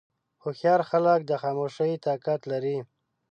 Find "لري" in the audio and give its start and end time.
2.51-2.77